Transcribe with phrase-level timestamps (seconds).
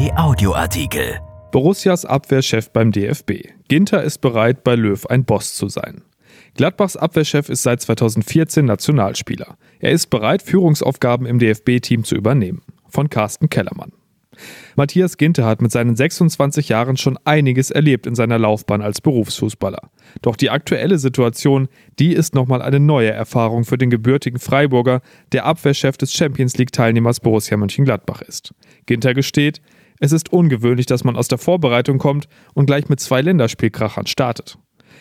[0.00, 1.20] RP Audioartikel.
[1.52, 3.48] Borussias Abwehrchef beim DFB.
[3.68, 6.02] Ginter ist bereit, bei Löw ein Boss zu sein.
[6.54, 9.58] Gladbachs Abwehrchef ist seit 2014 Nationalspieler.
[9.78, 12.62] Er ist bereit, Führungsaufgaben im DFB-Team zu übernehmen.
[12.88, 13.92] Von Carsten Kellermann.
[14.74, 19.90] Matthias Ginter hat mit seinen 26 Jahren schon einiges erlebt in seiner Laufbahn als Berufsfußballer.
[20.22, 25.44] Doch die aktuelle Situation, die ist nochmal eine neue Erfahrung für den gebürtigen Freiburger, der
[25.44, 28.54] Abwehrchef des Champions League-Teilnehmers Borussia Mönchengladbach ist.
[28.86, 29.60] Ginter gesteht,
[30.00, 34.58] es ist ungewöhnlich, dass man aus der Vorbereitung kommt und gleich mit zwei Länderspielkrachern startet.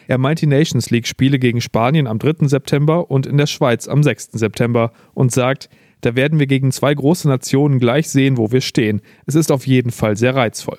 [0.08, 2.48] Er meint die Nations League-Spiele gegen Spanien am 3.
[2.48, 4.30] September und in der Schweiz am 6.
[4.34, 5.70] September und sagt,
[6.02, 9.02] da werden wir gegen zwei große Nationen gleich sehen, wo wir stehen.
[9.26, 10.78] Es ist auf jeden Fall sehr reizvoll.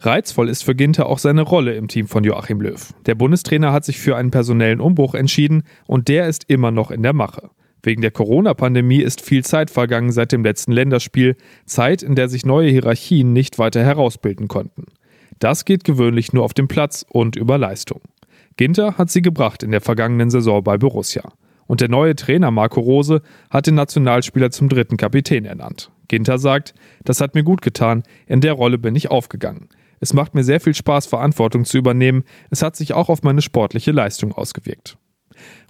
[0.00, 2.94] Reizvoll ist für Ginter auch seine Rolle im Team von Joachim Löw.
[3.06, 7.02] Der Bundestrainer hat sich für einen personellen Umbruch entschieden und der ist immer noch in
[7.02, 7.50] der Mache.
[7.84, 12.46] Wegen der Corona-Pandemie ist viel Zeit vergangen seit dem letzten Länderspiel, Zeit, in der sich
[12.46, 14.86] neue Hierarchien nicht weiter herausbilden konnten.
[15.38, 18.00] Das geht gewöhnlich nur auf dem Platz und über Leistung.
[18.56, 21.30] Ginter hat sie gebracht in der vergangenen Saison bei Borussia.
[21.66, 25.90] Und der neue Trainer Marco Rose hat den Nationalspieler zum dritten Kapitän ernannt.
[26.08, 26.72] Ginter sagt,
[27.04, 29.68] das hat mir gut getan, in der Rolle bin ich aufgegangen.
[30.00, 33.42] Es macht mir sehr viel Spaß, Verantwortung zu übernehmen, es hat sich auch auf meine
[33.42, 34.96] sportliche Leistung ausgewirkt.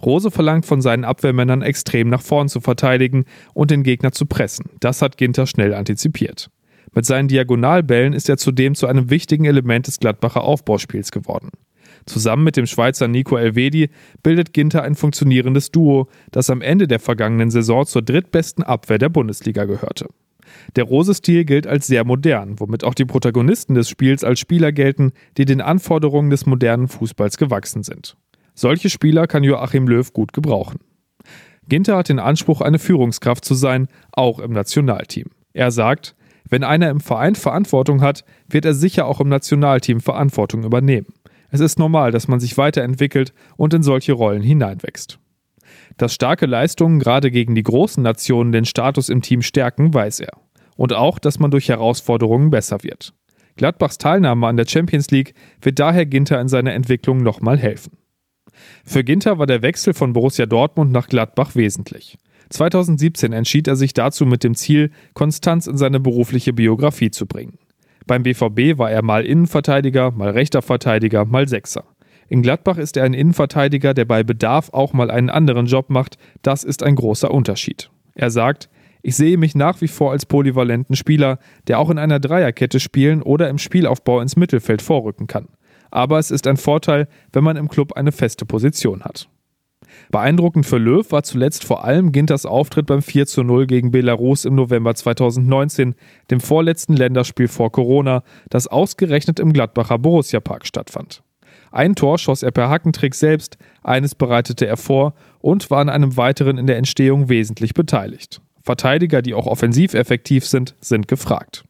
[0.03, 4.71] Rose verlangt von seinen Abwehrmännern extrem nach vorn zu verteidigen und den Gegner zu pressen.
[4.79, 6.49] Das hat Ginter schnell antizipiert.
[6.93, 11.49] Mit seinen Diagonalbällen ist er zudem zu einem wichtigen Element des Gladbacher Aufbauspiels geworden.
[12.05, 13.89] Zusammen mit dem Schweizer Nico Elvedi
[14.21, 19.09] bildet Ginter ein funktionierendes Duo, das am Ende der vergangenen Saison zur drittbesten Abwehr der
[19.09, 20.07] Bundesliga gehörte.
[20.75, 25.11] Der Rose-Stil gilt als sehr modern, womit auch die Protagonisten des Spiels als Spieler gelten,
[25.37, 28.15] die den Anforderungen des modernen Fußballs gewachsen sind.
[28.55, 30.79] Solche Spieler kann Joachim Löw gut gebrauchen.
[31.67, 35.27] Ginter hat den Anspruch, eine Führungskraft zu sein, auch im Nationalteam.
[35.53, 36.15] Er sagt,
[36.49, 41.07] wenn einer im Verein Verantwortung hat, wird er sicher auch im Nationalteam Verantwortung übernehmen.
[41.49, 45.19] Es ist normal, dass man sich weiterentwickelt und in solche Rollen hineinwächst.
[45.97, 50.33] Dass starke Leistungen gerade gegen die großen Nationen den Status im Team stärken, weiß er.
[50.77, 53.13] Und auch, dass man durch Herausforderungen besser wird.
[53.55, 57.97] Gladbachs Teilnahme an der Champions League wird daher Ginter in seiner Entwicklung nochmal helfen.
[58.83, 62.17] Für Ginter war der Wechsel von Borussia Dortmund nach Gladbach wesentlich.
[62.49, 67.57] 2017 entschied er sich dazu mit dem Ziel, Konstanz in seine berufliche Biografie zu bringen.
[68.07, 71.85] Beim BVB war er mal Innenverteidiger, mal rechter Verteidiger, mal Sechser.
[72.27, 76.17] In Gladbach ist er ein Innenverteidiger, der bei Bedarf auch mal einen anderen Job macht.
[76.41, 77.89] Das ist ein großer Unterschied.
[78.13, 78.69] Er sagt,
[79.01, 81.37] ich sehe mich nach wie vor als polyvalenten Spieler,
[81.67, 85.49] der auch in einer Dreierkette spielen oder im Spielaufbau ins Mittelfeld vorrücken kann.
[85.95, 89.29] Aber es ist ein Vorteil, wenn man im Club eine feste Position hat.
[90.11, 94.43] Beeindruckend für Löw war zuletzt vor allem Ginters Auftritt beim 4 zu 0 gegen Belarus
[94.43, 95.95] im November 2019,
[96.31, 101.23] dem vorletzten Länderspiel vor Corona, das ausgerechnet im Gladbacher Borussia Park stattfand.
[101.71, 106.17] Ein Tor schoss er per Hackentrick selbst, eines bereitete er vor und war an einem
[106.17, 108.41] weiteren in der Entstehung wesentlich beteiligt.
[108.63, 111.63] Verteidiger, die auch offensiv effektiv sind, sind gefragt.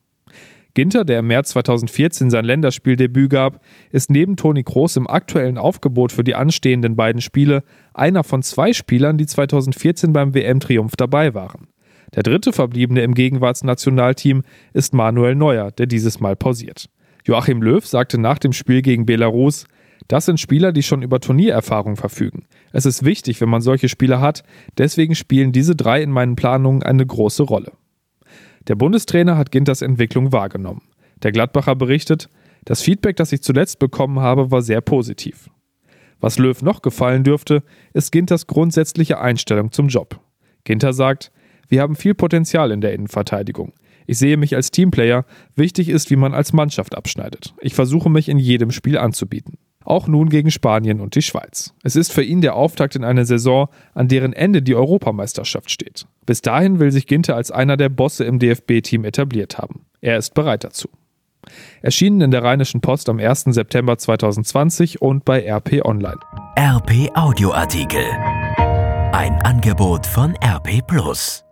[0.75, 6.11] Ginter, der im März 2014 sein Länderspieldebüt gab, ist neben Toni Kroos im aktuellen Aufgebot
[6.11, 7.63] für die anstehenden beiden Spiele
[7.93, 11.69] einer von zwei Spielern, die 2014 beim WM-Triumph dabei waren.
[12.13, 14.43] Der dritte Verbliebene im Gegenwartsnationalteam
[14.73, 16.89] ist Manuel Neuer, der dieses Mal pausiert.
[17.23, 19.65] Joachim Löw sagte nach dem Spiel gegen Belarus,
[20.09, 22.45] das sind Spieler, die schon über Turniererfahrung verfügen.
[22.73, 24.43] Es ist wichtig, wenn man solche Spieler hat,
[24.77, 27.71] deswegen spielen diese drei in meinen Planungen eine große Rolle.
[28.67, 30.81] Der Bundestrainer hat Ginters Entwicklung wahrgenommen.
[31.23, 32.29] Der Gladbacher berichtet,
[32.65, 35.49] das Feedback, das ich zuletzt bekommen habe, war sehr positiv.
[36.19, 40.19] Was Löw noch gefallen dürfte, ist Ginters grundsätzliche Einstellung zum Job.
[40.63, 41.31] Ginter sagt,
[41.67, 43.73] wir haben viel Potenzial in der Innenverteidigung.
[44.07, 45.25] Ich sehe mich als Teamplayer.
[45.55, 47.53] Wichtig ist, wie man als Mannschaft abschneidet.
[47.59, 49.57] Ich versuche mich in jedem Spiel anzubieten.
[49.85, 51.73] Auch nun gegen Spanien und die Schweiz.
[51.83, 56.07] Es ist für ihn der Auftakt in eine Saison, an deren Ende die Europameisterschaft steht.
[56.25, 59.85] Bis dahin will sich Ginter als einer der Bosse im DFB-Team etabliert haben.
[60.01, 60.89] Er ist bereit dazu.
[61.83, 63.45] Erschienen in der Rheinischen Post am 1.
[63.49, 66.19] September 2020 und bei RP Online.
[66.57, 68.05] RP Audioartikel.
[69.11, 71.44] Ein Angebot von RP Plus.